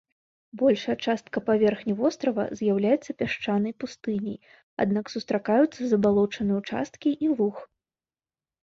Большая 0.59 0.93
частка 1.09 1.37
паверхні 1.49 1.93
вострава 1.99 2.45
з'яўляецца 2.61 3.11
пясчанай 3.21 3.73
пустыняй, 3.85 4.39
аднак 4.87 5.05
сустракаюцца 5.17 5.81
забалочаныя 5.95 6.57
ўчасткі 6.65 7.09
і 7.27 7.33
лугі. 7.39 7.63